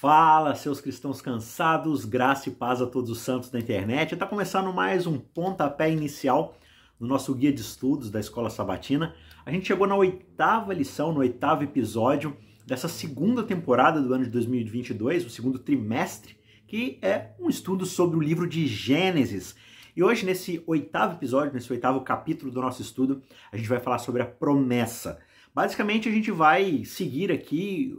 [0.00, 4.14] Fala, seus cristãos cansados, graça e paz a todos os santos da internet.
[4.14, 6.56] Está começando mais um pontapé inicial
[7.00, 9.16] no nosso guia de estudos da Escola Sabatina.
[9.44, 14.30] A gente chegou na oitava lição, no oitavo episódio dessa segunda temporada do ano de
[14.30, 16.36] 2022, o segundo trimestre,
[16.68, 19.56] que é um estudo sobre o livro de Gênesis.
[19.96, 23.20] E hoje, nesse oitavo episódio, nesse oitavo capítulo do nosso estudo,
[23.50, 25.18] a gente vai falar sobre a promessa.
[25.58, 27.92] Basicamente, a gente vai seguir aqui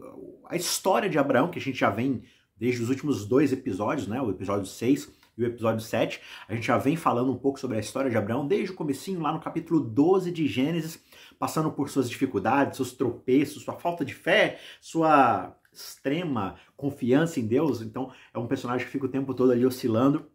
[0.45, 2.23] a história de Abraão, que a gente já vem
[2.55, 4.21] desde os últimos dois episódios, né?
[4.21, 6.21] O episódio 6 e o episódio 7.
[6.47, 9.19] A gente já vem falando um pouco sobre a história de Abraão desde o comecinho,
[9.19, 11.03] lá no capítulo 12 de Gênesis,
[11.37, 17.81] passando por suas dificuldades, seus tropeços, sua falta de fé, sua extrema confiança em Deus.
[17.81, 20.25] Então, é um personagem que fica o tempo todo ali oscilando.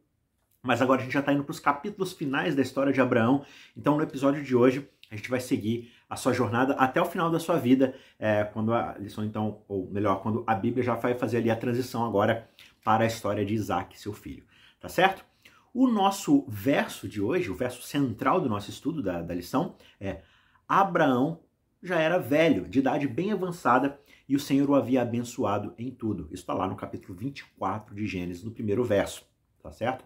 [0.63, 3.47] Mas agora a gente já está indo para os capítulos finais da história de Abraão.
[3.75, 7.31] Então, no episódio de hoje, a gente vai seguir a sua jornada até o final
[7.31, 11.15] da sua vida, é, quando a lição, então, ou melhor, quando a Bíblia já vai
[11.15, 12.49] fazer ali a transição agora
[12.85, 14.45] para a história de Isaac, seu filho.
[14.81, 15.25] Tá certo?
[15.73, 20.23] O nosso verso de hoje, o verso central do nosso estudo da, da lição, é
[20.69, 21.41] Abraão
[21.83, 26.29] já era velho, de idade bem avançada, e o Senhor o havia abençoado em tudo.
[26.31, 29.27] Isso está lá no capítulo 24 de Gênesis, no primeiro verso,
[29.63, 30.05] tá certo?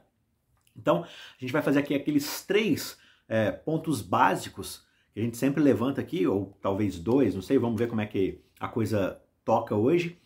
[0.75, 4.88] Então, a gente vai fazer aqui aqueles três é, pontos básicos
[5.21, 8.41] a gente sempre levanta aqui, ou talvez dois, não sei, vamos ver como é que
[8.59, 10.19] a coisa toca hoje.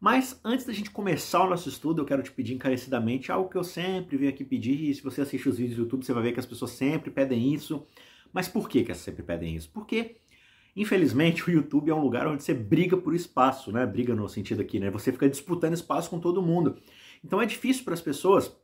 [0.00, 3.56] Mas antes da gente começar o nosso estudo, eu quero te pedir encarecidamente algo que
[3.56, 6.24] eu sempre venho aqui pedir, e se você assiste os vídeos do YouTube, você vai
[6.24, 7.86] ver que as pessoas sempre pedem isso.
[8.32, 9.70] Mas por que, que elas sempre pedem isso?
[9.72, 10.16] Porque,
[10.74, 13.86] infelizmente, o YouTube é um lugar onde você briga por espaço, né?
[13.86, 14.90] Briga no sentido aqui, né?
[14.90, 16.76] Você fica disputando espaço com todo mundo.
[17.24, 18.56] Então é difícil para as pessoas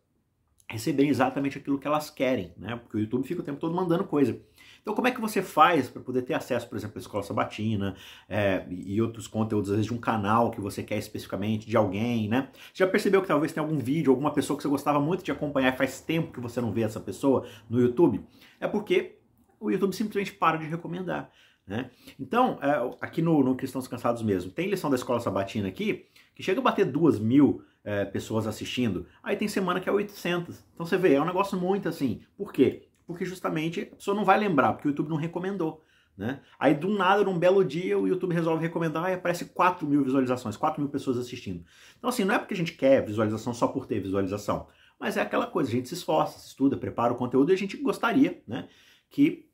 [0.69, 2.77] receberem exatamente aquilo que elas querem, né?
[2.77, 4.39] Porque o YouTube fica o tempo todo mandando coisa.
[4.83, 7.97] Então, como é que você faz para poder ter acesso, por exemplo, à escola sabatina
[8.29, 12.29] é, e outros conteúdos, às vezes, de um canal que você quer especificamente, de alguém,
[12.29, 12.49] né?
[12.73, 15.33] Você já percebeu que talvez tenha algum vídeo, alguma pessoa que você gostava muito de
[15.33, 18.23] acompanhar e faz tempo que você não vê essa pessoa no YouTube?
[18.61, 19.19] É porque
[19.59, 21.31] o YouTube simplesmente para de recomendar.
[21.67, 21.91] Né?
[22.19, 26.43] Então, é, aqui no, no Cristãos Cansados mesmo, tem lição da escola sabatina aqui que
[26.43, 29.07] chega a bater duas mil é, pessoas assistindo.
[29.23, 30.65] Aí tem semana que é 800.
[30.75, 32.21] Então você vê, é um negócio muito assim.
[32.37, 32.89] Por quê?
[33.09, 35.83] porque justamente a pessoa não vai lembrar, porque o YouTube não recomendou.
[36.15, 36.41] Né?
[36.59, 40.59] Aí, do nada, num belo dia, o YouTube resolve recomendar e aparece 4 mil visualizações,
[40.59, 41.65] 4 mil pessoas assistindo.
[41.97, 44.67] Então, assim, não é porque a gente quer visualização só por ter visualização,
[45.01, 47.57] mas é aquela coisa, a gente se esforça, se estuda, prepara o conteúdo e a
[47.57, 48.69] gente gostaria né,
[49.09, 49.49] que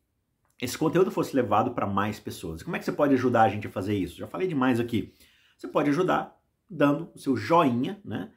[0.60, 2.60] esse conteúdo fosse levado para mais pessoas.
[2.62, 4.16] Como é que você pode ajudar a gente a fazer isso?
[4.16, 5.12] Já falei demais aqui.
[5.56, 6.36] Você pode ajudar
[6.68, 8.30] dando o seu joinha, né,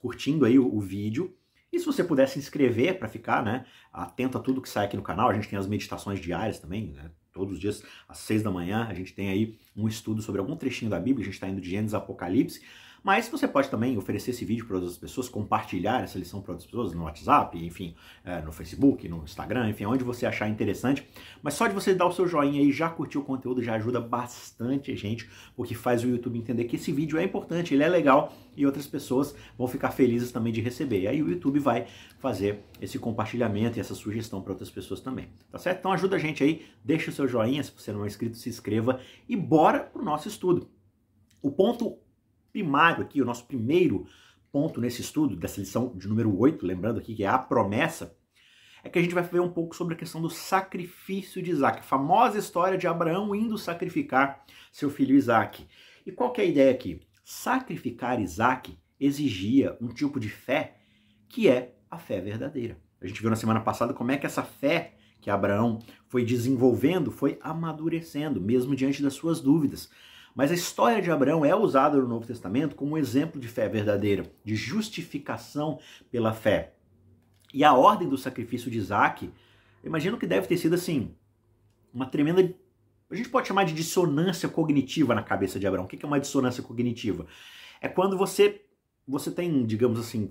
[0.00, 1.36] curtindo aí o, o vídeo,
[1.72, 4.96] e se você puder se inscrever para ficar né, atento a tudo que sai aqui
[4.96, 7.10] no canal, a gente tem as meditações diárias também, né?
[7.32, 10.54] Todos os dias, às seis da manhã, a gente tem aí um estudo sobre algum
[10.54, 12.60] trechinho da Bíblia, a gente está indo de Gênesis Apocalipse.
[13.02, 16.70] Mas você pode também oferecer esse vídeo para outras pessoas, compartilhar essa lição para outras
[16.70, 21.06] pessoas no WhatsApp, enfim, é, no Facebook, no Instagram, enfim, onde você achar interessante.
[21.42, 24.00] Mas só de você dar o seu joinha e já curtir o conteúdo já ajuda
[24.00, 27.88] bastante a gente, porque faz o YouTube entender que esse vídeo é importante, ele é
[27.88, 31.00] legal e outras pessoas vão ficar felizes também de receber.
[31.00, 31.86] E aí o YouTube vai
[32.18, 35.28] fazer esse compartilhamento e essa sugestão para outras pessoas também.
[35.50, 35.78] Tá certo?
[35.78, 38.48] Então ajuda a gente aí, deixa o seu joinha, se você não é inscrito, se
[38.48, 40.68] inscreva e bora pro nosso estudo.
[41.40, 41.98] O ponto
[42.52, 44.06] primário aqui, o nosso primeiro
[44.52, 48.14] ponto nesse estudo, dessa lição de número 8, lembrando aqui que é a promessa,
[48.84, 51.80] é que a gente vai ver um pouco sobre a questão do sacrifício de Isaac,
[51.80, 55.66] a famosa história de Abraão indo sacrificar seu filho Isaac.
[56.04, 57.00] E qual que é a ideia aqui?
[57.24, 60.76] Sacrificar Isaac exigia um tipo de fé
[61.28, 62.76] que é a fé verdadeira.
[63.00, 67.10] A gente viu na semana passada como é que essa fé que Abraão foi desenvolvendo
[67.10, 69.88] foi amadurecendo, mesmo diante das suas dúvidas.
[70.34, 73.68] Mas a história de Abraão é usada no Novo Testamento como um exemplo de fé
[73.68, 75.78] verdadeira, de justificação
[76.10, 76.74] pela fé.
[77.52, 79.30] E a ordem do sacrifício de Isaac,
[79.84, 81.14] imagino que deve ter sido assim,
[81.92, 82.54] uma tremenda.
[83.10, 85.84] A gente pode chamar de dissonância cognitiva na cabeça de Abraão.
[85.84, 87.26] O que é uma dissonância cognitiva?
[87.80, 88.64] É quando você,
[89.06, 90.30] você tem, digamos assim,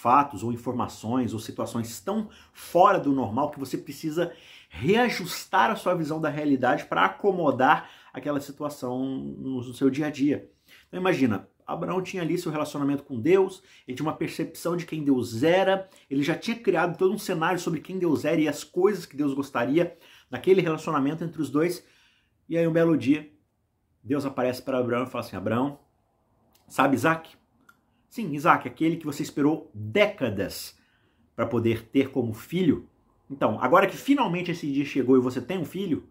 [0.00, 4.32] fatos ou informações ou situações tão fora do normal que você precisa
[4.68, 10.48] reajustar a sua visão da realidade para acomodar aquela situação no seu dia a dia.
[10.86, 15.02] Então imagina, Abraão tinha ali seu relacionamento com Deus, ele tinha uma percepção de quem
[15.02, 18.62] Deus era, ele já tinha criado todo um cenário sobre quem Deus era e as
[18.62, 19.96] coisas que Deus gostaria
[20.30, 21.84] naquele relacionamento entre os dois.
[22.48, 23.28] E aí um belo dia,
[24.02, 25.80] Deus aparece para Abraão e fala assim: Abraão,
[26.68, 27.37] sabe Isaac?
[28.08, 30.76] Sim, Isaac, aquele que você esperou décadas
[31.36, 32.88] para poder ter como filho.
[33.30, 36.08] Então, agora que finalmente esse dia chegou e você tem um filho,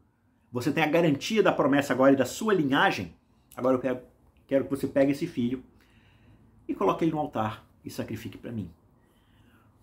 [0.51, 3.13] você tem a garantia da promessa agora e da sua linhagem.
[3.55, 4.01] Agora eu
[4.47, 5.63] quero, que você pegue esse filho
[6.67, 8.69] e coloque ele no altar e sacrifique para mim.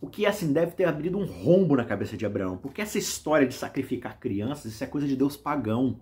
[0.00, 3.46] O que assim deve ter abrido um rombo na cabeça de Abraão, porque essa história
[3.46, 6.00] de sacrificar crianças, isso é coisa de Deus pagão.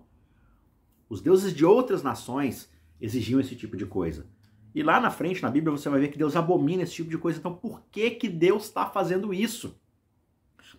[1.09, 2.69] Os deuses de outras nações
[3.01, 4.27] exigiam esse tipo de coisa.
[4.73, 7.17] E lá na frente, na Bíblia, você vai ver que Deus abomina esse tipo de
[7.17, 7.37] coisa.
[7.37, 9.79] Então, por que que Deus está fazendo isso?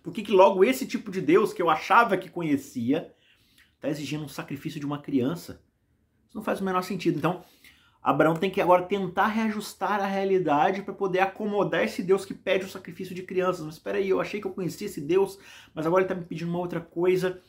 [0.03, 3.11] Por que, que logo esse tipo de Deus que eu achava que conhecia
[3.75, 5.61] está exigindo um sacrifício de uma criança?
[6.27, 7.17] Isso não faz o menor sentido.
[7.17, 7.43] Então,
[8.03, 12.65] Abraão tem que agora tentar reajustar a realidade para poder acomodar esse Deus que pede
[12.65, 13.65] o sacrifício de crianças.
[13.65, 15.39] Mas espera aí, eu achei que eu conhecia esse Deus,
[15.73, 17.41] mas agora ele está me pedindo uma outra coisa.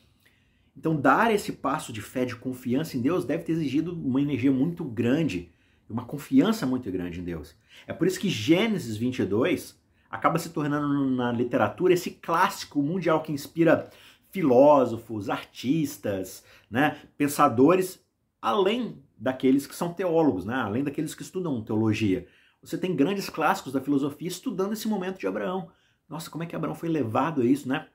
[0.75, 4.50] Então, dar esse passo de fé, de confiança em Deus, deve ter exigido uma energia
[4.50, 5.52] muito grande,
[5.88, 7.54] uma confiança muito grande em Deus.
[7.86, 9.78] É por isso que Gênesis 22
[10.10, 13.90] acaba se tornando na literatura esse clássico mundial que inspira
[14.30, 18.04] filósofos, artistas, né, pensadores,
[18.40, 20.54] além daqueles que são teólogos, né?
[20.54, 22.26] além daqueles que estudam teologia.
[22.62, 25.70] Você tem grandes clássicos da filosofia estudando esse momento de Abraão.
[26.08, 27.86] Nossa, como é que Abraão foi levado a isso, né?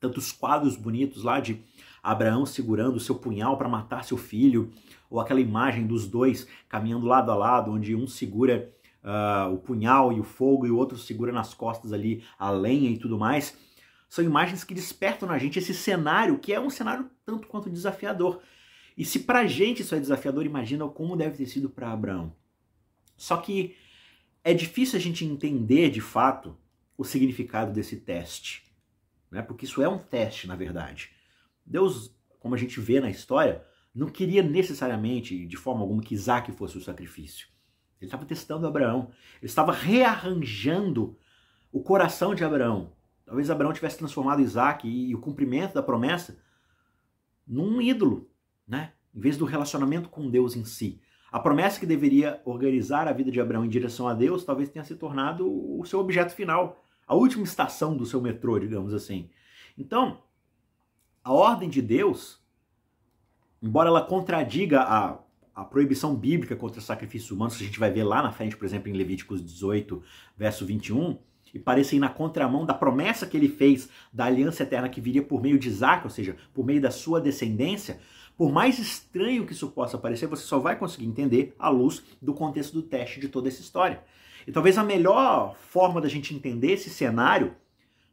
[0.00, 1.62] Tantos quadros bonitos lá de
[2.04, 4.70] Abraão segurando o seu punhal para matar seu filho,
[5.08, 8.70] ou aquela imagem dos dois caminhando lado a lado, onde um segura
[9.02, 12.90] uh, o punhal e o fogo e o outro segura nas costas ali a lenha
[12.90, 13.56] e tudo mais.
[14.06, 18.40] São imagens que despertam na gente esse cenário que é um cenário tanto quanto desafiador.
[18.96, 22.34] E se para a gente isso é desafiador, imagina como deve ter sido para Abraão.
[23.16, 23.74] Só que
[24.44, 26.56] é difícil a gente entender de fato
[26.98, 28.62] o significado desse teste,
[29.30, 29.42] né?
[29.42, 31.10] porque isso é um teste, na verdade.
[31.64, 33.64] Deus, como a gente vê na história,
[33.94, 37.48] não queria necessariamente, de forma alguma, que Isaac fosse o sacrifício.
[38.00, 41.16] Ele estava testando Abraão, ele estava rearranjando
[41.72, 42.92] o coração de Abraão.
[43.24, 46.38] Talvez Abraão tivesse transformado Isaac e, e o cumprimento da promessa
[47.46, 48.28] num ídolo,
[48.66, 48.92] né?
[49.14, 51.00] Em vez do relacionamento com Deus em si.
[51.30, 54.84] A promessa que deveria organizar a vida de Abraão em direção a Deus talvez tenha
[54.84, 59.30] se tornado o seu objeto final, a última estação do seu metrô, digamos assim.
[59.76, 60.22] Então,
[61.24, 62.38] a ordem de Deus,
[63.62, 65.18] embora ela contradiga a,
[65.54, 68.66] a proibição bíblica contra sacrifícios humanos, que a gente vai ver lá na frente, por
[68.66, 70.02] exemplo, em Levíticos 18,
[70.36, 71.18] verso 21,
[71.54, 75.22] e pareça ir na contramão da promessa que ele fez da aliança eterna que viria
[75.22, 78.00] por meio de Isaac, ou seja, por meio da sua descendência,
[78.36, 82.34] por mais estranho que isso possa parecer, você só vai conseguir entender à luz do
[82.34, 84.02] contexto do teste de toda essa história.
[84.46, 87.54] E talvez a melhor forma da gente entender esse cenário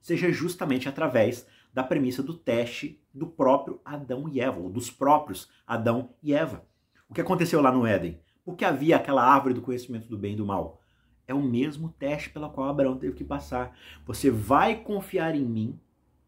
[0.01, 5.49] seja justamente através da premissa do teste do próprio Adão e Eva, ou dos próprios
[5.65, 6.65] Adão e Eva.
[7.09, 8.19] O que aconteceu lá no Éden?
[8.43, 10.81] Porque havia aquela árvore do conhecimento do bem e do mal.
[11.27, 13.77] É o mesmo teste pela qual Abraão teve que passar.
[14.05, 15.79] Você vai confiar em mim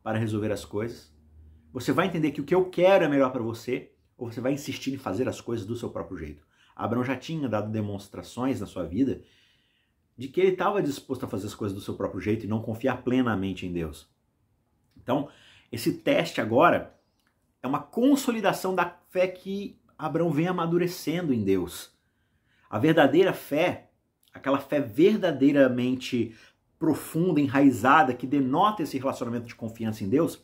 [0.01, 1.13] para resolver as coisas?
[1.71, 4.53] Você vai entender que o que eu quero é melhor para você ou você vai
[4.53, 6.45] insistir em fazer as coisas do seu próprio jeito?
[6.75, 9.21] Abraão já tinha dado demonstrações na sua vida
[10.17, 12.61] de que ele estava disposto a fazer as coisas do seu próprio jeito e não
[12.61, 14.12] confiar plenamente em Deus.
[15.03, 15.29] Então,
[15.71, 16.97] esse teste agora
[17.61, 21.93] é uma consolidação da fé que Abraão vem amadurecendo em Deus.
[22.69, 23.91] A verdadeira fé,
[24.33, 26.35] aquela fé verdadeiramente
[26.79, 30.43] profunda, enraizada, que denota esse relacionamento de confiança em Deus,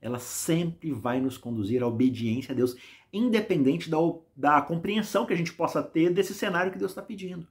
[0.00, 2.76] ela sempre vai nos conduzir à obediência a Deus,
[3.12, 3.96] independente da,
[4.36, 7.46] da compreensão que a gente possa ter desse cenário que Deus está pedindo.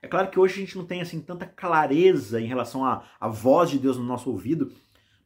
[0.00, 3.28] É claro que hoje a gente não tem assim tanta clareza em relação à, à
[3.28, 4.72] voz de Deus no nosso ouvido,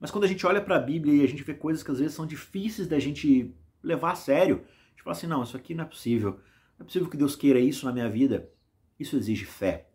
[0.00, 1.98] mas quando a gente olha para a Bíblia e a gente vê coisas que às
[1.98, 5.74] vezes são difíceis da gente levar a sério, a gente fala assim: não, isso aqui
[5.74, 6.40] não é possível.
[6.78, 8.50] Não é possível que Deus queira isso na minha vida.
[8.98, 9.88] Isso exige fé.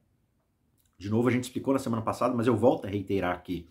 [0.98, 3.70] De novo, a gente explicou na semana passada, mas eu volto a reiterar aqui.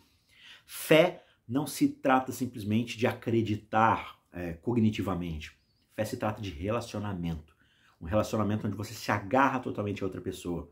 [0.67, 5.57] Fé não se trata simplesmente de acreditar é, cognitivamente.
[5.95, 7.55] Fé se trata de relacionamento.
[8.01, 10.71] Um relacionamento onde você se agarra totalmente a outra pessoa.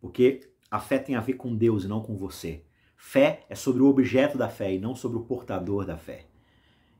[0.00, 2.65] Porque a fé tem a ver com Deus e não com você.
[2.96, 6.26] Fé é sobre o objeto da fé e não sobre o portador da fé.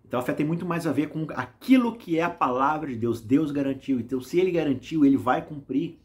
[0.04, 2.96] Então a fé tem muito mais a ver com aquilo que é a palavra de
[2.96, 3.20] Deus.
[3.20, 3.98] Deus garantiu.
[3.98, 5.98] Então, se ele garantiu, ele vai cumprir.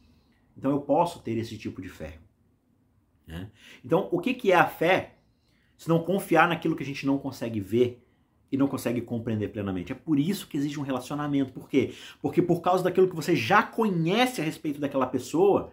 [0.58, 2.18] Então eu posso ter esse tipo de fé.
[3.28, 3.52] Né?
[3.86, 5.18] Então, o que é a fé?
[5.82, 8.06] se não confiar naquilo que a gente não consegue ver
[8.52, 9.92] e não consegue compreender plenamente.
[9.92, 11.52] É por isso que existe um relacionamento.
[11.52, 11.96] Por quê?
[12.22, 15.72] Porque por causa daquilo que você já conhece a respeito daquela pessoa,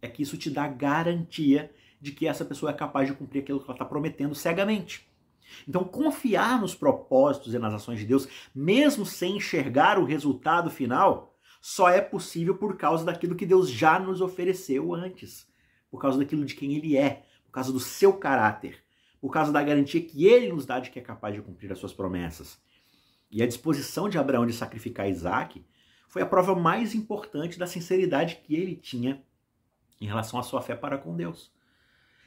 [0.00, 3.58] é que isso te dá garantia de que essa pessoa é capaz de cumprir aquilo
[3.58, 5.08] que ela está prometendo cegamente.
[5.66, 11.34] Então, confiar nos propósitos e nas ações de Deus, mesmo sem enxergar o resultado final,
[11.60, 15.46] só é possível por causa daquilo que Deus já nos ofereceu antes,
[15.90, 18.84] por causa daquilo de quem Ele é, por causa do seu caráter
[19.20, 21.78] por causa da garantia que ele nos dá de que é capaz de cumprir as
[21.78, 22.60] suas promessas.
[23.28, 25.66] E a disposição de Abraão de sacrificar Isaac
[26.08, 29.20] foi a prova mais importante da sinceridade que ele tinha
[30.00, 31.52] em relação à sua fé para com Deus.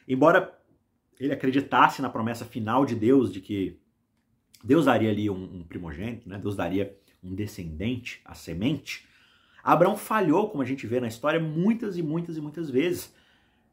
[0.10, 0.60] Embora
[1.20, 3.80] ele acreditasse na promessa final de Deus de que
[4.64, 6.40] Deus daria ali um, um primogênito, né?
[6.40, 9.08] Deus daria um descendente, a semente.
[9.64, 13.14] Abraão falhou, como a gente vê na história, muitas e muitas e muitas vezes.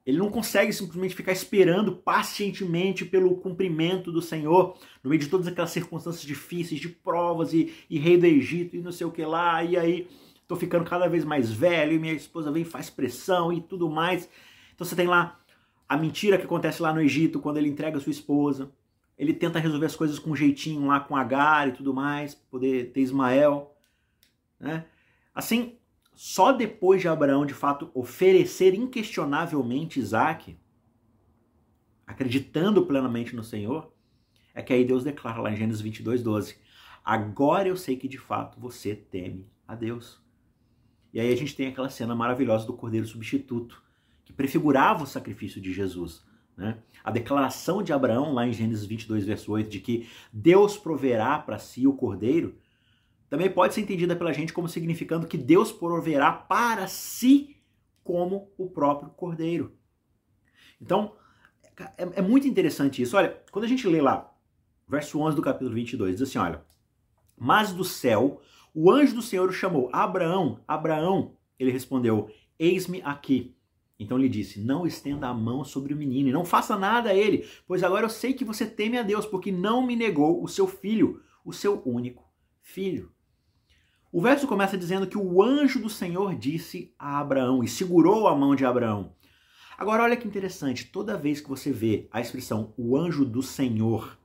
[0.04, 5.46] Ele não consegue simplesmente ficar esperando pacientemente pelo cumprimento do Senhor, no meio de todas
[5.48, 9.24] aquelas circunstâncias difíceis, de provas e, e rei do Egito e não sei o que
[9.24, 10.08] lá, e aí
[10.46, 14.28] tô ficando cada vez mais velho e minha esposa vem faz pressão e tudo mais.
[14.74, 15.40] Então você tem lá
[15.88, 18.72] a mentira que acontece lá no Egito quando ele entrega sua esposa.
[19.16, 22.92] Ele tenta resolver as coisas com um jeitinho lá com Agar e tudo mais, poder
[22.92, 23.74] ter Ismael.
[24.60, 24.84] Né?
[25.34, 25.78] Assim,
[26.14, 30.58] só depois de Abraão, de fato, oferecer inquestionavelmente Isaac,
[32.06, 33.92] acreditando plenamente no Senhor,
[34.54, 36.56] é que aí Deus declara lá em Gênesis 22, 12:
[37.04, 40.20] Agora eu sei que de fato você teme a Deus.
[41.12, 43.82] E aí a gente tem aquela cena maravilhosa do cordeiro substituto,
[44.26, 46.22] que prefigurava o sacrifício de Jesus.
[46.56, 46.76] Né?
[47.02, 51.58] A declaração de Abraão, lá em Gênesis 22, verso 8, de que Deus proverá para
[51.58, 52.58] si o cordeiro,
[53.30, 57.56] também pode ser entendida pela gente como significando que Deus proverá para si
[58.02, 59.76] como o próprio cordeiro.
[60.80, 61.14] Então,
[61.96, 63.16] é, é, muito interessante isso.
[63.16, 64.32] Olha, quando a gente lê lá,
[64.88, 66.62] verso 11 do capítulo 22, diz assim, olha,
[67.36, 68.40] mas do céu,
[68.72, 73.55] o anjo do Senhor o chamou, Abraão, Abraão, ele respondeu, eis-me aqui.
[73.98, 77.14] Então lhe disse: Não estenda a mão sobre o menino e não faça nada a
[77.14, 80.48] ele, pois agora eu sei que você teme a Deus, porque não me negou o
[80.48, 82.24] seu filho, o seu único
[82.60, 83.12] filho.
[84.12, 88.36] O verso começa dizendo que o anjo do Senhor disse a Abraão e segurou a
[88.36, 89.14] mão de Abraão.
[89.76, 94.18] Agora, olha que interessante, toda vez que você vê a expressão o anjo do Senhor,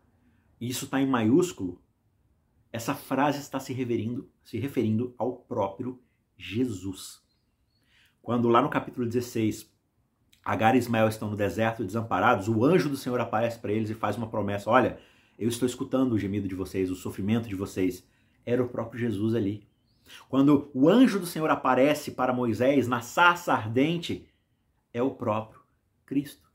[0.61, 1.81] e isso está em maiúsculo,
[2.71, 3.75] essa frase está se
[4.43, 6.01] se referindo ao próprio
[6.37, 7.21] Jesus.
[8.21, 9.69] Quando lá no capítulo 16,
[10.43, 13.95] Agar e Ismael estão no deserto desamparados, o anjo do Senhor aparece para eles e
[13.95, 14.99] faz uma promessa: Olha,
[15.37, 18.07] eu estou escutando o gemido de vocês, o sofrimento de vocês.
[18.45, 19.67] Era o próprio Jesus ali.
[20.27, 24.27] Quando o anjo do Senhor aparece para Moisés na sarça ardente,
[24.91, 25.61] é o próprio
[26.05, 26.49] Cristo.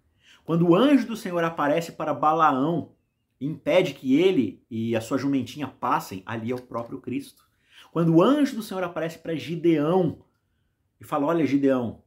[0.45, 2.93] Quando o anjo do Senhor aparece para Balaão
[3.41, 7.45] impede que ele e a sua jumentinha passem, ali é o próprio Cristo.
[7.93, 10.26] Quando o anjo do Senhor aparece para Gideão
[11.01, 12.03] e fala: Olha, Gideão,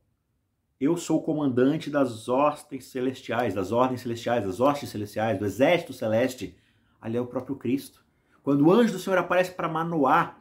[0.79, 5.91] eu sou o comandante das hostes celestiais, das ordens celestiais, das hostes celestiais, do exército
[5.91, 6.55] celeste,
[7.01, 8.05] ali é o próprio Cristo.
[8.41, 10.37] Quando o anjo do Senhor aparece para Manoá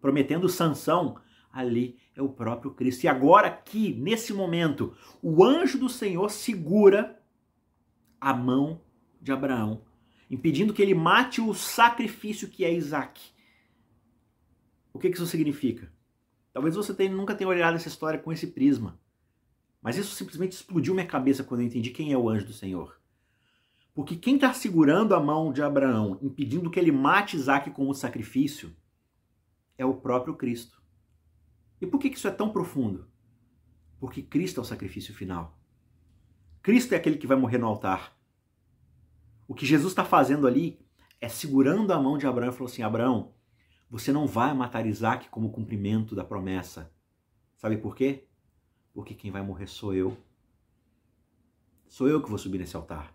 [0.00, 1.16] prometendo sanção,
[1.52, 3.04] ali é o próprio Cristo.
[3.04, 7.20] E agora aqui, nesse momento, o anjo do Senhor segura
[8.20, 8.82] a mão
[9.20, 9.82] de Abraão,
[10.30, 13.20] impedindo que ele mate o sacrifício que é Isaac.
[14.92, 15.92] O que isso significa?
[16.56, 18.98] Talvez você tenha, nunca tenha olhado essa história com esse prisma,
[19.82, 22.98] mas isso simplesmente explodiu minha cabeça quando eu entendi quem é o anjo do Senhor.
[23.92, 27.94] Porque quem está segurando a mão de Abraão, impedindo que ele mate Isaac com o
[27.94, 28.74] sacrifício,
[29.76, 30.82] é o próprio Cristo.
[31.78, 33.06] E por que isso é tão profundo?
[34.00, 35.60] Porque Cristo é o sacrifício final.
[36.62, 38.16] Cristo é aquele que vai morrer no altar.
[39.46, 40.80] O que Jesus está fazendo ali
[41.20, 43.34] é segurando a mão de Abraão e falou assim: Abraão,
[43.90, 46.90] você não vai matar Isaac como cumprimento da promessa.
[47.56, 48.24] Sabe por quê?
[48.92, 50.16] Porque quem vai morrer sou eu.
[51.88, 53.14] Sou eu que vou subir nesse altar.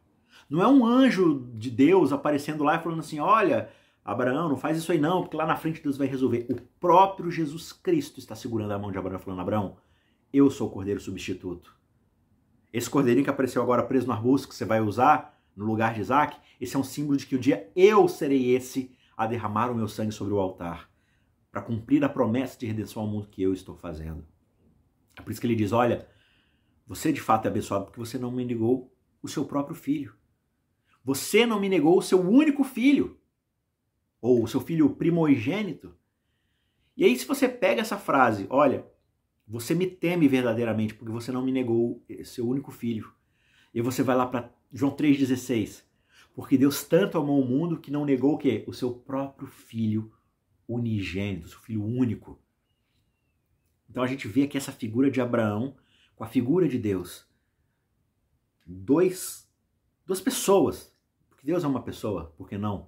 [0.50, 3.70] Não é um anjo de Deus aparecendo lá e falando assim: olha,
[4.04, 6.48] Abraão, não faz isso aí não, porque lá na frente Deus vai resolver.
[6.50, 9.78] O próprio Jesus Cristo está segurando a mão de Abraão, falando: Abraão,
[10.34, 11.76] eu sou o cordeiro substituto.
[12.74, 16.02] Esse cordeirinho que apareceu agora preso no arbusto, que você vai usar no lugar de
[16.02, 19.76] Isaac, esse é um símbolo de que um dia eu serei esse a derramar o
[19.76, 20.90] meu sangue sobre o altar,
[21.52, 24.26] para cumprir a promessa de redenção ao mundo que eu estou fazendo.
[25.18, 26.08] É por isso que ele diz: Olha,
[26.88, 30.16] você de fato é abençoado porque você não me negou o seu próprio filho.
[31.04, 33.20] Você não me negou o seu único filho
[34.22, 35.96] ou o seu filho primogênito.
[36.96, 38.86] E aí, se você pega essa frase, olha,
[39.48, 43.12] você me teme verdadeiramente porque você não me negou seu único filho.
[43.74, 45.84] E você vai lá para João 3,16.
[46.34, 48.64] Porque Deus tanto amou o mundo que não negou o quê?
[48.68, 50.14] O seu próprio filho
[50.68, 52.42] unigênito, seu filho único.
[53.90, 55.76] Então a gente vê aqui essa figura de Abraão
[56.16, 57.28] com a figura de Deus.
[58.66, 59.50] Dois,
[60.06, 60.96] duas pessoas.
[61.30, 62.88] Porque Deus é uma pessoa, por que não?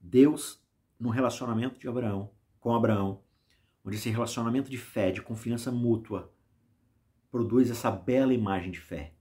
[0.00, 0.62] Deus
[0.98, 3.22] no relacionamento de Abraão com Abraão,
[3.84, 6.32] onde esse relacionamento de fé, de confiança mútua,
[7.30, 9.15] produz essa bela imagem de fé.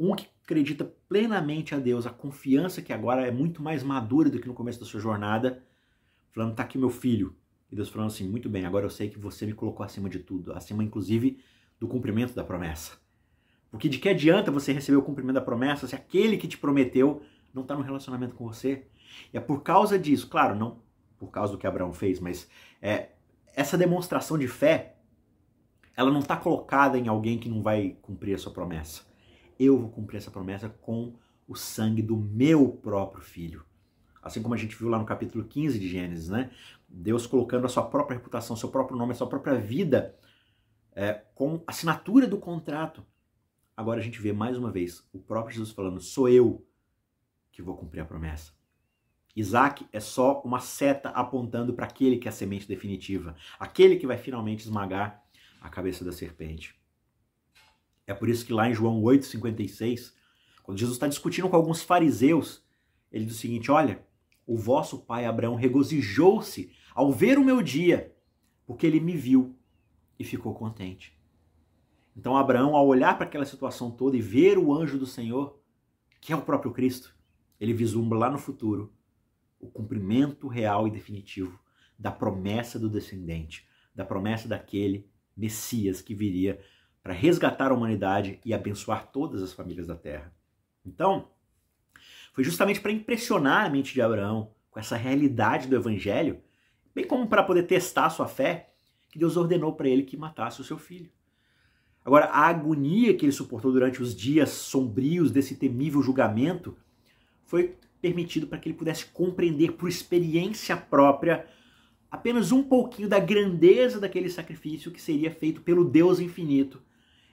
[0.00, 4.40] Um que acredita plenamente a Deus, a confiança que agora é muito mais madura do
[4.40, 5.62] que no começo da sua jornada,
[6.32, 7.36] falando: tá aqui meu filho.
[7.70, 10.18] E Deus falando assim: muito bem, agora eu sei que você me colocou acima de
[10.18, 11.38] tudo, acima inclusive
[11.78, 12.98] do cumprimento da promessa.
[13.70, 17.22] Porque de que adianta você receber o cumprimento da promessa se aquele que te prometeu
[17.52, 18.86] não está no relacionamento com você?
[19.34, 20.82] E é por causa disso, claro, não
[21.18, 22.48] por causa do que Abraão fez, mas
[22.80, 23.10] é,
[23.54, 24.96] essa demonstração de fé,
[25.94, 29.09] ela não está colocada em alguém que não vai cumprir a sua promessa.
[29.62, 33.62] Eu vou cumprir essa promessa com o sangue do meu próprio filho.
[34.22, 36.50] Assim como a gente viu lá no capítulo 15 de Gênesis, né?
[36.88, 40.18] Deus colocando a sua própria reputação, seu próprio nome, a sua própria vida
[40.92, 43.04] é, com assinatura do contrato.
[43.76, 46.66] Agora a gente vê mais uma vez o próprio Jesus falando: sou eu
[47.52, 48.54] que vou cumprir a promessa.
[49.36, 54.06] Isaac é só uma seta apontando para aquele que é a semente definitiva, aquele que
[54.06, 55.22] vai finalmente esmagar
[55.60, 56.79] a cabeça da serpente.
[58.10, 60.12] É por isso que lá em João 8,56,
[60.64, 62.60] quando Jesus está discutindo com alguns fariseus,
[63.12, 64.04] ele diz o seguinte: Olha,
[64.44, 68.12] o vosso pai Abraão regozijou-se ao ver o meu dia,
[68.66, 69.56] porque ele me viu
[70.18, 71.16] e ficou contente.
[72.16, 75.60] Então, Abraão, ao olhar para aquela situação toda e ver o anjo do Senhor,
[76.20, 77.16] que é o próprio Cristo,
[77.60, 78.92] ele vislumbra lá no futuro
[79.60, 81.60] o cumprimento real e definitivo
[81.96, 86.60] da promessa do descendente, da promessa daquele Messias que viria
[87.02, 90.32] para resgatar a humanidade e abençoar todas as famílias da terra.
[90.84, 91.28] Então,
[92.32, 96.40] foi justamente para impressionar a mente de Abraão com essa realidade do evangelho,
[96.94, 98.72] bem como para poder testar a sua fé,
[99.08, 101.10] que Deus ordenou para ele que matasse o seu filho.
[102.04, 106.76] Agora, a agonia que ele suportou durante os dias sombrios desse temível julgamento
[107.44, 111.46] foi permitido para que ele pudesse compreender por experiência própria
[112.10, 116.82] apenas um pouquinho da grandeza daquele sacrifício que seria feito pelo Deus infinito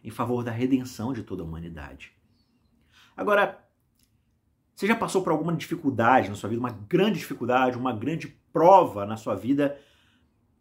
[0.04, 2.12] em favor da redenção de toda a humanidade.
[3.16, 3.64] Agora,
[4.76, 9.06] você já passou por alguma dificuldade na sua vida, uma grande dificuldade, uma grande prova
[9.06, 9.78] na sua vida,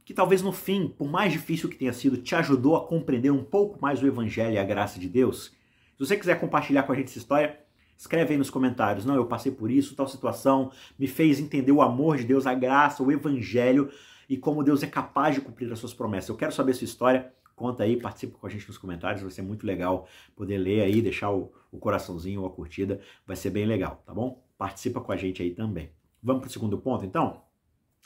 [0.04, 3.44] que talvez no fim, por mais difícil que tenha sido, te ajudou a compreender um
[3.44, 5.52] pouco mais o Evangelho e a graça de Deus?
[5.96, 9.06] Se você quiser compartilhar com a gente essa história, Escreve aí nos comentários.
[9.06, 12.52] Não, eu passei por isso, tal situação, me fez entender o amor de Deus, a
[12.52, 13.90] graça, o evangelho
[14.28, 16.28] e como Deus é capaz de cumprir as suas promessas.
[16.28, 17.32] Eu quero saber sua história.
[17.56, 21.00] Conta aí, participa com a gente nos comentários, vai ser muito legal poder ler aí,
[21.00, 24.44] deixar o, o coraçãozinho ou a curtida, vai ser bem legal, tá bom?
[24.58, 25.90] Participa com a gente aí também.
[26.22, 27.42] Vamos para o segundo ponto, então?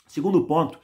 [0.07, 0.79] Segundo ponto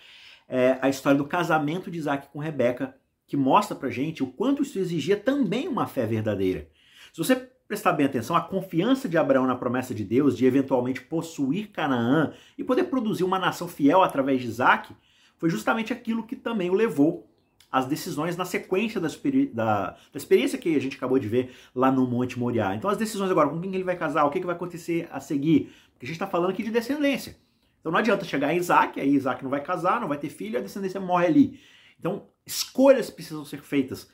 [0.49, 4.63] é a história do casamento de Isaac com Rebeca, que mostra pra gente o quanto
[4.63, 6.69] isso exigia também uma fé verdadeira.
[7.13, 7.35] Se você
[7.67, 12.33] prestar bem atenção, a confiança de Abraão na promessa de Deus de eventualmente possuir Canaã
[12.57, 14.93] e poder produzir uma nação fiel através de Isaac,
[15.37, 17.26] foi justamente aquilo que também o levou
[17.71, 19.07] às decisões na sequência da,
[19.53, 22.75] da, da, experiência que a gente acabou de ver lá no Monte Moriá.
[22.75, 25.19] Então as decisões agora, com quem ele vai casar, o que, que vai acontecer a
[25.19, 27.37] seguir, porque a gente está falando aqui de descendência.
[27.79, 30.57] Então não adianta chegar em Isaac, aí Isaac não vai casar, não vai ter filho,
[30.57, 31.59] a descendência morre ali.
[31.99, 34.09] Então escolhas precisam ser feitas.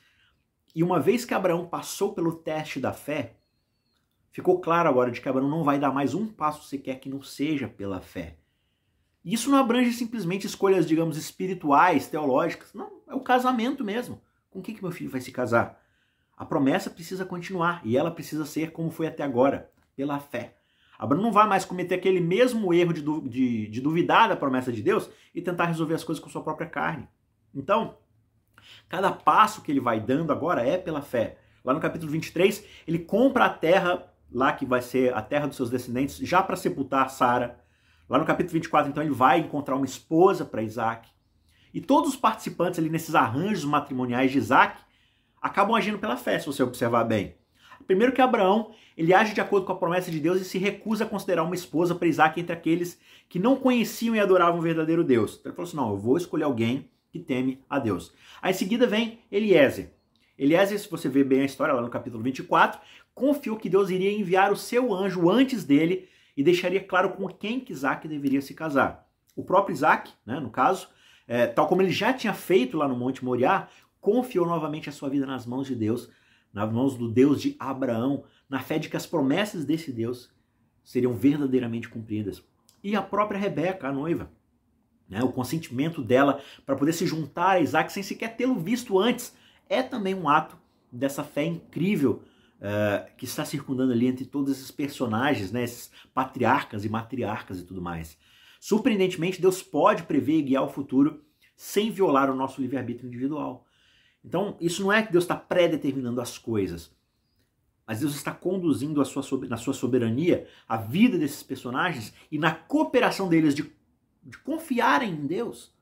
[0.74, 3.36] E uma vez que Abraão passou pelo teste da fé,
[4.34, 7.22] Ficou claro agora de que Abraão não vai dar mais um passo sequer que não
[7.22, 8.36] seja pela fé.
[9.24, 12.74] Isso não abrange simplesmente escolhas, digamos, espirituais, teológicas.
[12.74, 14.20] Não, é o casamento mesmo.
[14.50, 15.80] Com quem que meu filho vai se casar?
[16.36, 20.56] A promessa precisa continuar e ela precisa ser como foi até agora, pela fé.
[20.98, 24.82] Abraão não vai mais cometer aquele mesmo erro de, de, de duvidar da promessa de
[24.82, 27.08] Deus e tentar resolver as coisas com sua própria carne.
[27.54, 27.96] Então,
[28.88, 31.38] cada passo que ele vai dando agora é pela fé.
[31.64, 35.56] Lá no capítulo 23, ele compra a terra lá que vai ser a terra dos
[35.56, 37.63] seus descendentes, já para sepultar Sara.
[38.08, 41.08] Lá no capítulo 24, então, ele vai encontrar uma esposa para Isaac.
[41.72, 44.80] E todos os participantes ali nesses arranjos matrimoniais de Isaac
[45.40, 47.34] acabam agindo pela fé, se você observar bem.
[47.86, 51.04] Primeiro que Abraão, ele age de acordo com a promessa de Deus e se recusa
[51.04, 55.04] a considerar uma esposa para Isaac entre aqueles que não conheciam e adoravam o verdadeiro
[55.04, 55.36] Deus.
[55.38, 58.12] Então ele falou assim, não, eu vou escolher alguém que teme a Deus.
[58.40, 59.92] Aí em seguida vem Eliezer.
[60.38, 62.80] Eliezer, se você ver bem a história lá no capítulo 24,
[63.14, 67.60] confiou que Deus iria enviar o seu anjo antes dele e deixaria claro com quem
[67.60, 69.08] que Isaac deveria se casar.
[69.36, 70.88] O próprio Isaac, né, no caso,
[71.26, 73.68] é, tal como ele já tinha feito lá no Monte Moriá,
[74.00, 76.10] confiou novamente a sua vida nas mãos de Deus,
[76.52, 80.32] nas mãos do Deus de Abraão, na fé de que as promessas desse Deus
[80.84, 82.42] seriam verdadeiramente cumpridas.
[82.82, 84.30] E a própria Rebeca, a noiva,
[85.08, 89.34] né, o consentimento dela para poder se juntar a Isaac sem sequer tê-lo visto antes,
[89.68, 90.56] é também um ato
[90.92, 92.22] dessa fé incrível
[92.64, 97.64] uh, que está circundando ali entre todos esses personagens, né, esses patriarcas e matriarcas e
[97.64, 98.16] tudo mais.
[98.58, 101.22] Surpreendentemente, Deus pode prever e guiar o futuro
[101.54, 103.66] sem violar o nosso livre-arbítrio individual.
[104.24, 106.90] Então, isso não é que Deus está predeterminando as coisas,
[107.86, 113.28] mas Deus está conduzindo sua, na sua soberania a vida desses personagens e na cooperação
[113.28, 113.70] deles de,
[114.22, 115.74] de confiarem em Deus.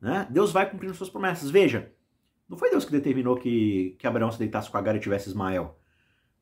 [0.00, 0.26] Né?
[0.30, 1.50] Deus vai cumprindo suas promessas.
[1.50, 1.92] Veja,
[2.48, 5.78] Não foi Deus que determinou que, que Abraão se deitasse com Agar e tivesse Ismael.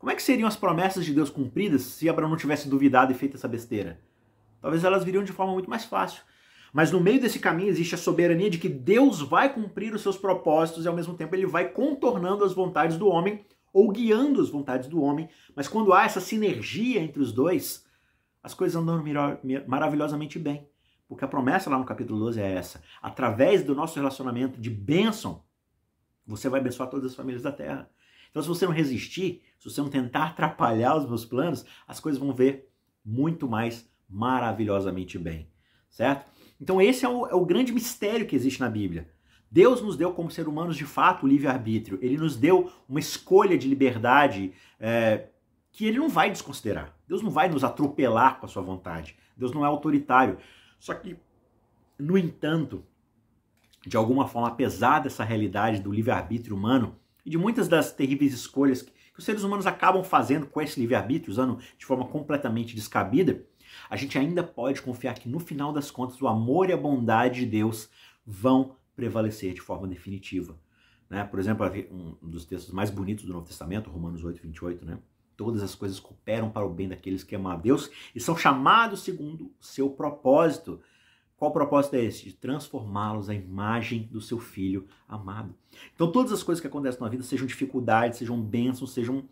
[0.04, 3.14] Como é que seriam as promessas de Deus cumpridas se Abraão não tivesse duvidado e
[3.14, 3.98] feito essa besteira?
[4.60, 6.22] Talvez elas viriam de forma muito mais fácil.
[6.74, 10.18] Mas no meio desse caminho existe a soberania de que Deus vai cumprir os seus
[10.18, 14.50] propósitos e ao mesmo tempo ele vai contornando as vontades do homem ou guiando as
[14.50, 15.26] vontades do homem.
[15.56, 17.86] Mas quando há essa sinergia entre os dois,
[18.42, 19.02] as coisas andam
[19.66, 20.68] maravilhosamente bem.
[21.08, 25.42] Porque a promessa lá no capítulo 12 é essa: através do nosso relacionamento de bênção,
[26.26, 27.88] você vai abençoar todas as famílias da terra.
[28.35, 32.20] Então, se você não resistir, se você não tentar atrapalhar os meus planos, as coisas
[32.20, 32.68] vão ver
[33.05, 35.49] muito mais maravilhosamente bem,
[35.88, 36.29] certo?
[36.61, 39.09] Então, esse é o, é o grande mistério que existe na Bíblia.
[39.49, 41.97] Deus nos deu, como seres humanos, de fato, o livre-arbítrio.
[42.03, 45.29] Ele nos deu uma escolha de liberdade é,
[45.70, 46.92] que ele não vai desconsiderar.
[47.07, 49.16] Deus não vai nos atropelar com a sua vontade.
[49.37, 50.38] Deus não é autoritário.
[50.81, 51.16] Só que,
[51.97, 52.85] no entanto,
[53.87, 58.82] de alguma forma, apesar dessa realidade do livre-arbítrio humano e de muitas das terríveis escolhas
[58.82, 63.46] que, os seres humanos acabam fazendo com esse livre-arbítrio, usando de forma completamente descabida,
[63.88, 67.40] a gente ainda pode confiar que no final das contas o amor e a bondade
[67.40, 67.88] de Deus
[68.26, 70.58] vão prevalecer de forma definitiva.
[71.08, 71.24] Né?
[71.24, 74.98] Por exemplo, um dos textos mais bonitos do Novo Testamento, Romanos 8, 28, né?
[75.37, 79.02] Todas as coisas cooperam para o bem daqueles que amam a Deus e são chamados
[79.02, 80.80] segundo o seu propósito.
[81.37, 82.25] Qual propósito é esse?
[82.25, 85.55] De transformá-los à imagem do seu filho amado.
[85.94, 89.29] Então, todas as coisas que acontecem na vida, sejam dificuldades, sejam bênçãos, sejam,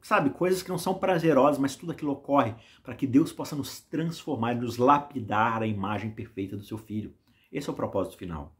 [0.00, 3.80] sabe, coisas que não são prazerosas, mas tudo aquilo ocorre para que Deus possa nos
[3.80, 7.14] transformar e nos lapidar à imagem perfeita do seu filho.
[7.50, 8.54] Esse é o propósito final.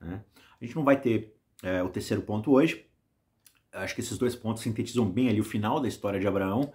[0.00, 0.22] Né?
[0.60, 2.86] A gente não vai ter é, o terceiro ponto hoje,
[3.72, 6.72] acho que esses dois pontos sintetizam bem ali o final da história de Abraão.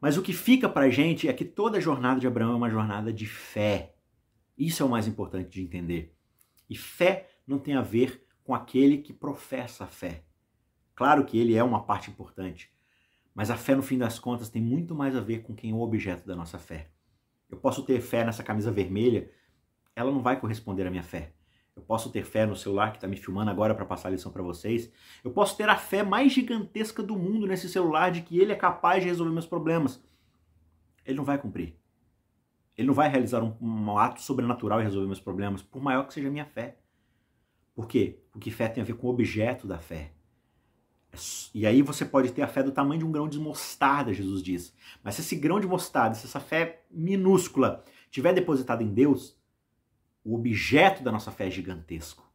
[0.00, 2.70] Mas o que fica para gente é que toda a jornada de Abraão é uma
[2.70, 3.94] jornada de fé.
[4.56, 6.14] Isso é o mais importante de entender.
[6.68, 10.22] E fé não tem a ver com aquele que professa a fé.
[10.94, 12.72] Claro que ele é uma parte importante,
[13.34, 15.74] mas a fé, no fim das contas, tem muito mais a ver com quem é
[15.74, 16.90] o objeto da nossa fé.
[17.50, 19.30] Eu posso ter fé nessa camisa vermelha,
[19.94, 21.32] ela não vai corresponder à minha fé.
[21.76, 24.32] Eu posso ter fé no celular que está me filmando agora para passar a lição
[24.32, 24.90] para vocês.
[25.22, 28.56] Eu posso ter a fé mais gigantesca do mundo nesse celular de que ele é
[28.56, 30.02] capaz de resolver meus problemas.
[31.04, 31.76] Ele não vai cumprir.
[32.76, 36.14] Ele não vai realizar um, um ato sobrenatural e resolver meus problemas, por maior que
[36.14, 36.78] seja a minha fé.
[37.74, 38.20] Por quê?
[38.30, 40.12] Porque fé tem a ver com o objeto da fé.
[41.54, 44.42] E aí você pode ter a fé do tamanho de um grão de mostarda, Jesus
[44.42, 44.74] diz.
[45.02, 49.38] Mas se esse grão de mostarda, se essa fé minúscula tiver depositada em Deus,
[50.24, 52.30] o objeto da nossa fé é gigantesco.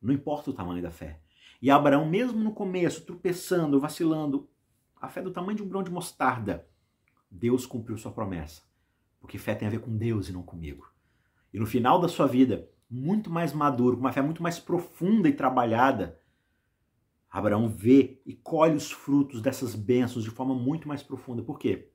[0.00, 1.20] Não importa o tamanho da fé.
[1.60, 4.48] E Abraão, mesmo no começo, tropeçando, vacilando,
[4.96, 6.66] a fé é do tamanho de um grão de mostarda,
[7.30, 8.62] Deus cumpriu sua promessa.
[9.20, 10.90] Porque fé tem a ver com Deus e não comigo.
[11.52, 15.28] E no final da sua vida, muito mais maduro, com uma fé muito mais profunda
[15.28, 16.20] e trabalhada,
[17.30, 21.42] Abraão vê e colhe os frutos dessas bênçãos de forma muito mais profunda.
[21.42, 21.90] Por quê?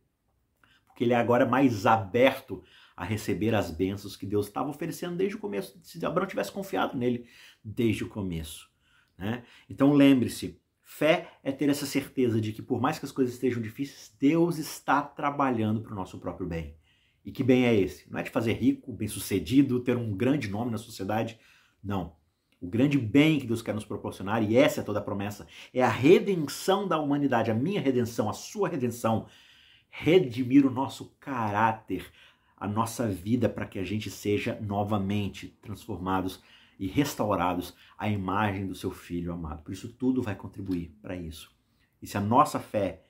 [0.86, 2.63] Porque ele é agora mais aberto
[2.95, 6.95] a receber as bênçãos que Deus estava oferecendo desde o começo, se Abraão tivesse confiado
[6.95, 7.27] nele
[7.63, 8.69] desde o começo.
[9.17, 9.43] Né?
[9.67, 13.62] Então lembre-se, fé é ter essa certeza de que por mais que as coisas estejam
[13.62, 16.77] difíceis, Deus está trabalhando para o nosso próprio bem.
[17.25, 18.09] E que bem é esse?
[18.12, 21.39] Não é de fazer rico, bem-sucedido, ter um grande nome na sociedade.
[21.83, 22.15] Não.
[22.59, 25.81] O grande bem que Deus quer nos proporcionar, e essa é toda a promessa, é
[25.83, 29.27] a redenção da humanidade, a minha redenção, a sua redenção.
[29.89, 32.09] Redimir o nosso caráter,
[32.57, 36.41] a nossa vida para que a gente seja novamente transformados
[36.79, 39.62] e restaurados à imagem do seu filho amado.
[39.62, 41.53] Por isso tudo vai contribuir para isso.
[42.01, 43.03] E se a nossa fé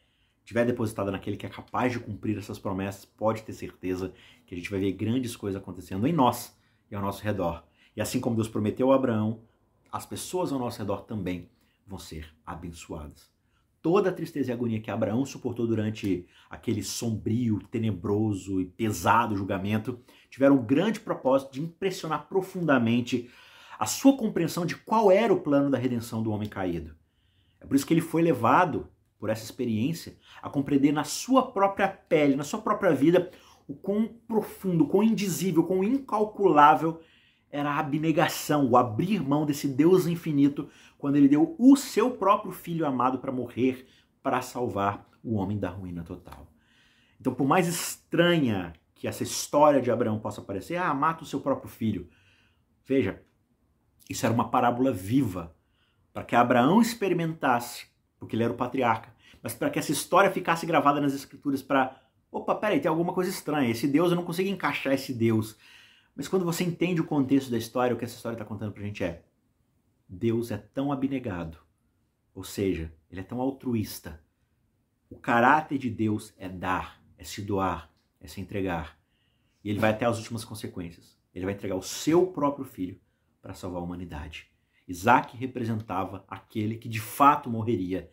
[0.43, 4.13] estiver depositada naquele que é capaz de cumprir essas promessas, pode ter certeza
[4.45, 6.55] que a gente vai ver grandes coisas acontecendo em nós
[6.91, 7.63] e ao nosso redor.
[7.95, 9.41] E assim como Deus prometeu a Abraão,
[9.91, 11.49] as pessoas ao nosso redor também
[11.87, 13.33] vão ser abençoadas
[13.83, 19.99] toda a tristeza e agonia que Abraão suportou durante aquele sombrio, tenebroso e pesado julgamento,
[20.29, 23.29] tiveram um grande propósito de impressionar profundamente
[23.77, 26.95] a sua compreensão de qual era o plano da redenção do homem caído.
[27.59, 28.87] É por isso que ele foi levado
[29.23, 33.31] por essa experiência a compreender na sua própria pele, na sua própria vida,
[33.65, 36.99] o quão profundo, o quão indizível, o quão incalculável
[37.49, 42.51] era a abnegação, o abrir mão desse Deus infinito quando ele deu o seu próprio
[42.51, 43.87] filho amado para morrer
[44.21, 46.45] para salvar o homem da ruína total.
[47.17, 51.39] Então, por mais estranha que essa história de Abraão possa parecer, ah, mata o seu
[51.39, 52.09] próprio filho.
[52.85, 53.23] Veja,
[54.09, 55.55] isso era uma parábola viva
[56.11, 57.87] para que Abraão experimentasse,
[58.19, 61.99] porque ele era o patriarca, mas para que essa história ficasse gravada nas escrituras para,
[62.31, 63.69] opa, peraí, tem alguma coisa estranha.
[63.69, 65.57] Esse Deus, eu não consigo encaixar esse Deus
[66.15, 68.83] mas quando você entende o contexto da história, o que essa história está contando para
[68.83, 69.23] a gente é:
[70.07, 71.57] Deus é tão abnegado,
[72.33, 74.23] ou seja, ele é tão altruísta.
[75.09, 78.99] O caráter de Deus é dar, é se doar, é se entregar.
[79.63, 81.17] E ele vai até as últimas consequências.
[81.33, 82.99] Ele vai entregar o seu próprio filho
[83.41, 84.47] para salvar a humanidade.
[84.87, 88.09] Isaac representava aquele que de fato morreria.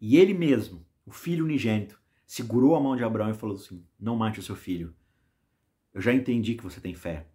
[0.00, 4.16] E ele mesmo, o filho unigênito, segurou a mão de Abraão e falou assim: Não
[4.16, 4.94] mate o seu filho.
[5.92, 7.26] Eu já entendi que você tem fé.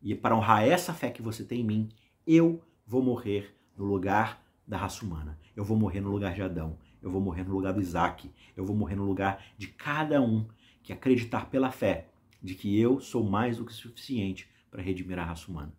[0.00, 1.88] E para honrar essa fé que você tem em mim,
[2.26, 5.38] eu vou morrer no lugar da raça humana.
[5.56, 6.78] Eu vou morrer no lugar de Adão.
[7.02, 8.30] Eu vou morrer no lugar do Isaac.
[8.56, 10.46] Eu vou morrer no lugar de cada um
[10.82, 12.10] que acreditar pela fé
[12.42, 15.72] de que eu sou mais do que suficiente para redimir a raça humana.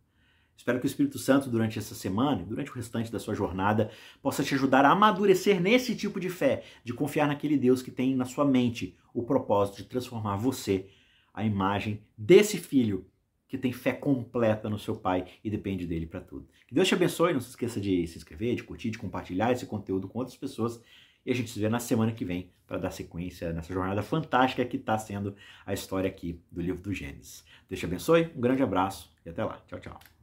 [0.56, 3.92] Espero que o Espírito Santo, durante essa semana e durante o restante da sua jornada,
[4.22, 8.16] possa te ajudar a amadurecer nesse tipo de fé, de confiar naquele Deus que tem
[8.16, 10.88] na sua mente o propósito de transformar você
[11.34, 13.06] a imagem desse filho
[13.48, 16.48] que tem fé completa no seu pai e depende dele para tudo.
[16.68, 19.66] Que Deus te abençoe, não se esqueça de se inscrever, de curtir, de compartilhar esse
[19.66, 20.82] conteúdo com outras pessoas
[21.26, 24.66] e a gente se vê na semana que vem para dar sequência nessa jornada fantástica
[24.66, 27.44] que está sendo a história aqui do livro do Gênesis.
[27.68, 29.62] Deus te abençoe, um grande abraço e até lá.
[29.68, 30.15] Tchau, tchau.